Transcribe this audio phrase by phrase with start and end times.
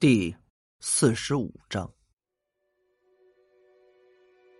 [0.00, 0.32] 第
[0.78, 1.90] 四十五章，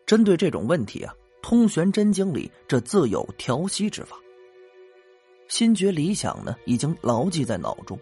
[0.05, 4.17] 针对这种问题啊，通玄真经里这自有调息之法。
[5.47, 7.97] 心觉理想呢，已经牢记在脑中，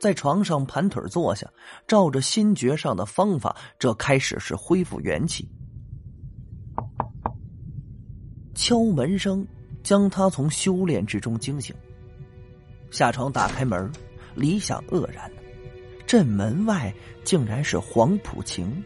[0.00, 1.46] 在床上盘腿坐下，
[1.86, 5.46] 照着心觉上的方法，这开始是恢复元气。
[8.54, 9.46] 敲门声
[9.82, 11.76] 将他从修炼之中惊醒，
[12.90, 13.92] 下床打开门，
[14.34, 15.30] 理想愕然。
[16.10, 16.92] 这门外
[17.22, 18.82] 竟然是黄浦晴，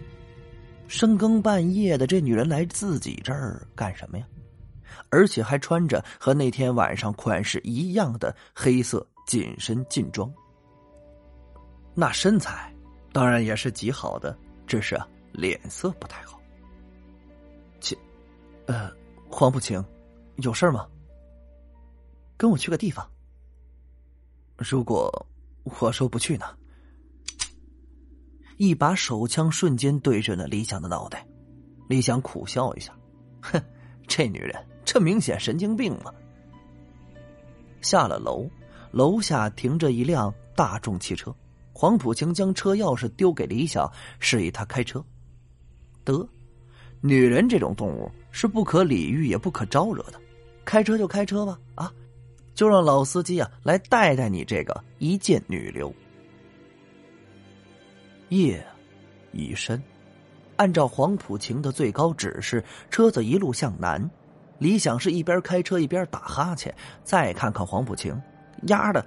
[0.88, 4.26] 深更半夜的，这女人来自己这儿干什么呀？
[5.08, 10.30] 而且还穿着和那天晚上款式一样的黑色紧身劲装，
[11.94, 12.70] 那身材
[13.10, 16.38] 当然也是极好的，只是啊脸色不太好。
[17.80, 17.96] 切，
[18.66, 18.92] 呃，
[19.30, 19.82] 黄浦晴，
[20.36, 20.86] 有事吗？
[22.36, 23.10] 跟我去个地方。
[24.58, 25.26] 如果
[25.80, 26.44] 我说不去呢？
[28.56, 31.26] 一把手枪瞬间对准了李想的脑袋，
[31.88, 32.94] 李想苦笑一下，
[33.40, 33.60] 哼，
[34.06, 36.12] 这女人这明显神经病嘛。
[37.80, 38.48] 下了楼，
[38.92, 41.34] 楼下停着一辆大众汽车，
[41.72, 45.04] 黄浦晴将车钥匙丢给李想，示意他开车。
[46.04, 46.26] 得，
[47.00, 50.20] 女人这种动物是不可理喻也不可招惹的，
[50.64, 51.92] 开车就开车吧，啊，
[52.54, 55.92] 就让老司机啊来带带你这个一介女流。
[58.28, 58.64] 夜
[59.32, 59.82] 已深，
[60.56, 64.10] 按照黄浦晴的最高指示，车子一路向南。
[64.58, 66.74] 李想是一边开车一边打哈欠。
[67.02, 68.20] 再看看黄浦晴，
[68.68, 69.04] 丫的，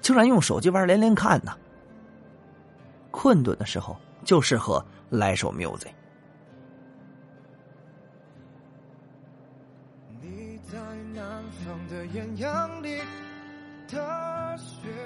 [0.00, 1.56] 竟然用手机玩连连看呢。
[3.10, 5.88] 困顿的时候就适合来首 music。
[10.20, 10.78] 你在
[11.14, 13.00] 南方的艳阳里，
[13.90, 14.99] 大雪。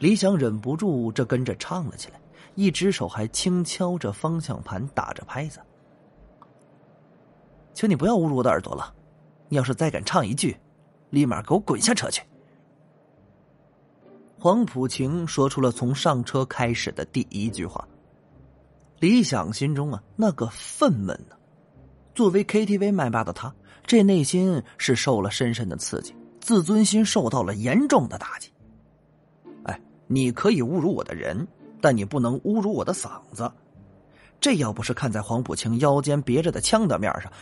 [0.00, 2.18] 李想忍不住，这跟着唱了起来，
[2.54, 5.60] 一只手还轻敲着方向盘，打着拍子。
[7.74, 8.94] 请你不要侮辱我的耳朵了，
[9.48, 10.56] 你要是再敢唱一句，
[11.10, 12.22] 立马给我滚下车去！
[14.38, 17.86] 黄浦晴说出了从上车开始的第一句话。
[19.00, 21.36] 李想心中啊，那个愤懑呢？
[22.14, 23.54] 作为 KTV 麦霸的他，
[23.86, 28.50] 这内心是受了深深的刺激，自尊心受到了严重的打击。
[30.12, 31.46] 你可以侮辱我的人，
[31.80, 33.48] 但你不能侮辱我的嗓子。
[34.40, 37.32] 这要不是看在黄浦清腰间别着的枪的面上，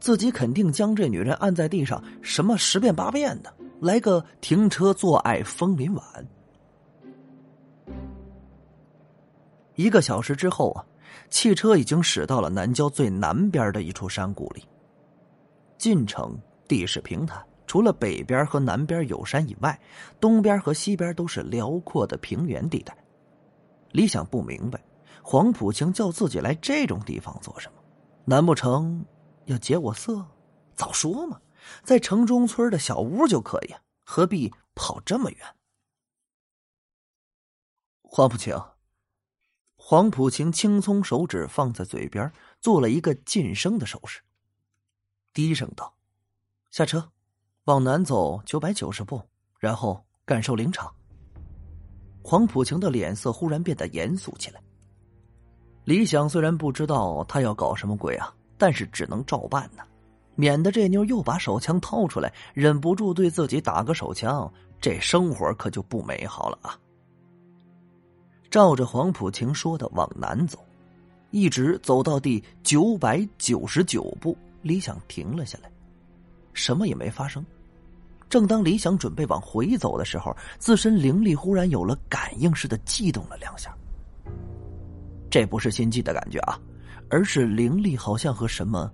[0.00, 6.02] 自己肯定将这女人按在地上，什么十遍八遍的，来个停车坐爱枫林晚。
[9.74, 10.86] 一个小时之后啊，
[11.28, 14.64] 汽车已经驶到了南郊最南边的一处山谷里。
[15.76, 16.34] 进城
[16.66, 17.44] 地势平坦。
[17.74, 19.80] 除了北边和南边有山以外，
[20.20, 22.96] 东边和西边都是辽阔的平原地带。
[23.90, 24.80] 李想不明白，
[25.24, 27.82] 黄浦清叫自己来这种地方做什么？
[28.26, 29.04] 难不成
[29.46, 30.24] 要劫我色？
[30.76, 31.40] 早说嘛，
[31.82, 33.74] 在城中村的小屋就可以，
[34.04, 35.40] 何必跑这么远？
[38.02, 38.56] 黄浦清，
[39.74, 44.20] 黄浦清轻松手指放在嘴边，做了一个噤声的手势，
[45.32, 45.96] 低声道
[46.70, 47.10] ：“下车。”
[47.64, 49.18] 往南走九百九十步，
[49.58, 50.92] 然后感受灵场。
[52.22, 54.60] 黄浦晴的脸色忽然变得严肃起来。
[55.84, 59.82] 李想虽然不知道他要搞什么鬼啊，但是只能照办呢，
[60.34, 66.78] 免得这妞又把手枪掏出来，忍不住对自己打个手枪，这生活可就不美好了啊！
[68.50, 70.58] 照着黄浦晴说的往南走，
[71.30, 75.70] 一直走到第九百九十九步，李想停了下来，
[76.54, 77.44] 什么也没发生。
[78.30, 83.76] 正当李想准备往回走的时候，自身灵力忽然有了感应似的悸动了两下。
[85.30, 86.58] 这不是心悸的感觉啊，
[87.10, 88.90] 而是灵力好像和什么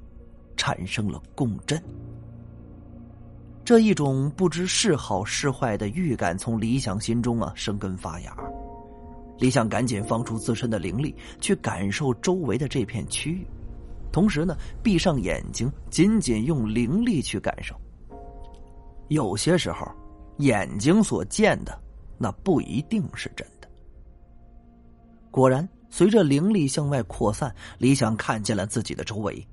[0.56, 1.80] 产生了共振。
[3.64, 8.36] 这一种不知是好是坏的预感从李想心中啊生根发芽。
[9.38, 13.46] 李想赶紧放出自身的灵力去感受周围的这片区域，
[14.12, 17.74] 同时呢闭上眼睛，紧紧用灵力去感受。
[19.08, 19.86] 有些时候，
[20.38, 21.76] 眼睛所见的
[22.16, 23.68] 那不一定是真的。
[25.30, 29.46] 果然，随着灵力向外扩散，李想看见了自己的周围，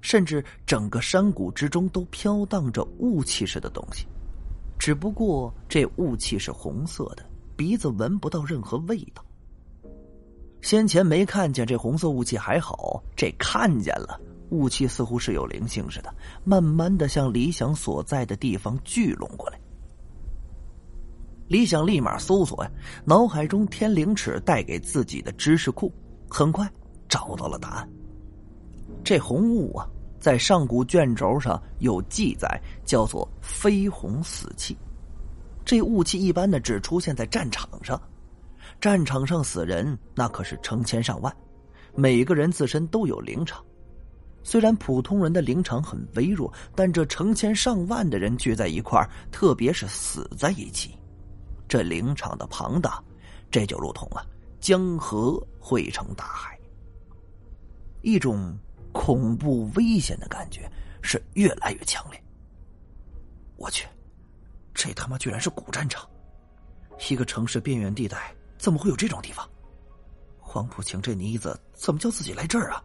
[0.00, 4.06] 甚至整个山谷之中都飘荡着雾气似的东西。
[4.78, 7.24] 只不过这雾气是红色的，
[7.56, 9.24] 鼻子闻不到任何味道。
[10.62, 14.18] 先前没看见这红色雾气还好，这看见了。
[14.50, 16.14] 雾气似乎是有灵性似的，
[16.44, 19.58] 慢慢的向李想所在的地方聚拢过来。
[21.48, 22.70] 李想立马搜索呀，
[23.04, 25.92] 脑海中天灵尺带给自己的知识库，
[26.28, 26.70] 很快
[27.08, 27.88] 找到了答案。
[29.02, 29.88] 这红雾啊，
[30.20, 34.76] 在上古卷轴上有记载，叫做绯红死气。
[35.64, 38.00] 这雾气一般的只出现在战场上，
[38.82, 41.32] 战场上死人那可是成千上万，
[41.94, 43.64] 每个人自身都有灵场。
[44.42, 49.00] 虽然普通人的灵场很微弱，但这成千上万的人聚在一块，
[49.30, 50.98] 特别是死在一起。
[51.68, 53.00] 这灵场的庞大，
[53.52, 54.26] 这就如同啊
[54.58, 56.58] 江河汇成大海，
[58.00, 58.52] 一种
[58.90, 60.68] 恐怖危险的感觉
[61.02, 62.20] 是越来越强烈。
[63.54, 63.86] 我去，
[64.74, 66.04] 这他妈居然是古战场！
[67.08, 69.44] 一个城市边缘地带，怎么会有这种地方？
[70.38, 72.80] 黄浦清这妮子怎么叫自己来这儿啊？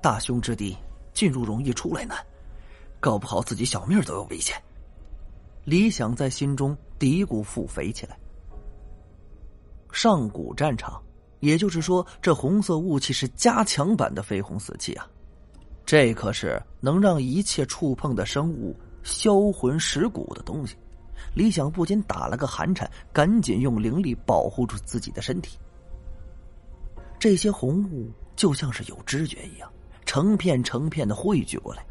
[0.00, 0.76] 大凶之地，
[1.12, 2.16] 进入容易出来难，
[3.00, 4.54] 搞不好自己小命都有危险。
[5.64, 8.16] 李想在心中嘀咕腹诽起来。
[9.90, 11.02] 上古战场，
[11.40, 15.10] 也就是说，这红色雾气是加强版的绯红死气啊！
[15.84, 20.76] 这可是能让一切触碰的生物销魂蚀骨的东西。
[21.34, 25.58] 李想不禁打了个寒颤，赶紧用灵力保护住自己的身体。
[27.18, 29.70] 这些红雾就像是有知觉一样，
[30.04, 31.84] 成片成片的汇聚过来。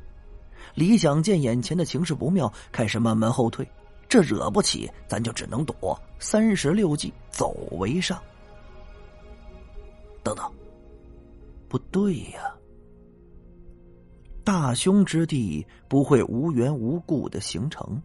[0.73, 3.67] 李想见眼前的情势不妙，开始慢慢后退。
[4.07, 5.99] 这惹不起，咱就只能躲。
[6.19, 8.21] 三十六计，走为上。
[10.23, 10.51] 等等，
[11.67, 12.53] 不对呀！
[14.43, 17.99] 大凶之地不会无缘无故的形成，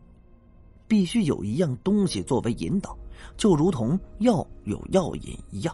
[0.91, 2.99] 必须有一样东西作为引导，
[3.37, 5.73] 就如同药有药引一样。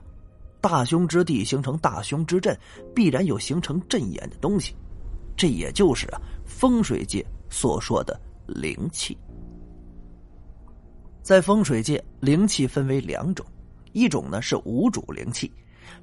[0.61, 2.55] 大凶之地形成大凶之阵，
[2.95, 4.77] 必然有形成阵眼的东西。
[5.35, 9.17] 这也就是啊，风水界所说的灵气。
[11.23, 13.47] 在风水界，灵气分为两种，
[13.95, 15.51] 一种呢是无主灵气，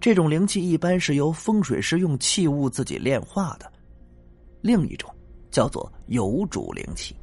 [0.01, 3.67] 这种灵气一般是由风水师用器物自己炼化的；
[4.61, 5.07] 另一种
[5.51, 7.15] 叫做有主灵气，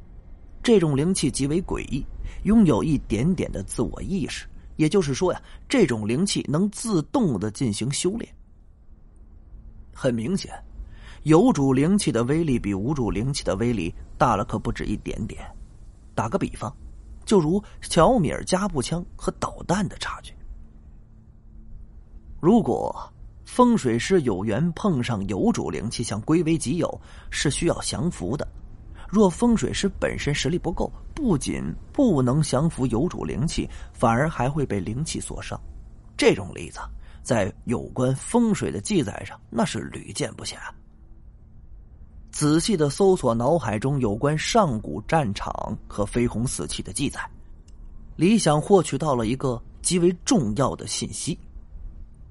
[0.63, 2.05] 这种灵气极为诡异，
[2.43, 8.33] 拥有一点点的自我意识，也就是说呀，这种灵气能自动的进行修炼。
[9.93, 10.51] 很明显。
[11.23, 15.39] 有主灵气的威力比无主灵气的威力大了，可不止一点点。
[16.15, 16.75] 打个比方，
[17.25, 20.33] 就如小米加步枪和导弹的差距。
[22.39, 23.13] 如果
[23.45, 28.47] 风水师有缘碰上有主灵气，想归为己有，是需要降服的。
[29.11, 31.61] 若风水师本身实力不够，不仅
[31.91, 35.59] 不能降服有主灵气，反而还会被灵气所伤。
[36.15, 36.79] 这种例子
[37.21, 40.57] 在有关风水的记载上，那是屡见不鲜。
[42.31, 47.19] 仔细的搜索脑海中有关上古战场和飞红死气的记载，
[48.15, 51.37] 李想获取到了一个极为重要的信息：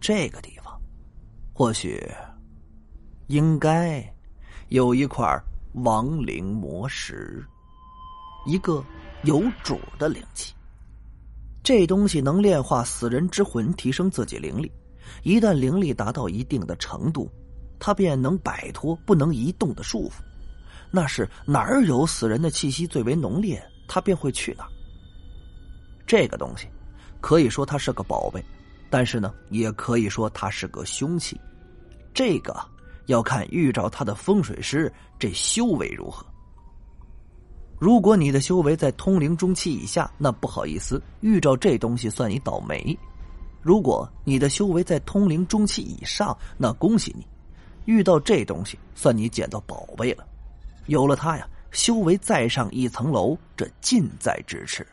[0.00, 0.80] 这个地方，
[1.52, 2.02] 或许
[3.26, 4.02] 应该
[4.70, 5.26] 有一块
[5.74, 7.44] 亡灵魔石，
[8.46, 8.84] 一个
[9.24, 10.54] 有主的灵气。
[11.62, 14.70] 这东西能炼化死人之魂，提升自己灵力。
[15.22, 17.30] 一旦灵力达到一定的程度。
[17.82, 20.20] 他便能摆脱不能移动的束缚，
[20.90, 23.58] 那是哪儿有死人的气息最为浓烈，
[23.88, 24.70] 他便会去哪儿。
[26.06, 26.68] 这个东西，
[27.22, 28.44] 可以说它是个宝贝，
[28.90, 31.40] 但是呢，也可以说它是个凶器。
[32.12, 32.54] 这个
[33.10, 36.24] 要看遇着他的风水师这修为如何。
[37.76, 42.96] 如果你的修为在通灵中期以下，那不好意思，遇着这东西算你倒霉；
[43.62, 47.26] 如果你的修为在通灵中期以上，那恭喜你。
[47.86, 50.24] 遇到这东西，算你捡到宝贝了。
[50.86, 54.86] 有了它呀，修为再上一层楼，这近在咫尺。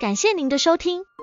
[0.00, 1.02] 感谢您的收听，